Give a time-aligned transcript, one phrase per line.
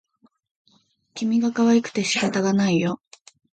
[1.13, 2.99] 君がかわいくて仕方がないよ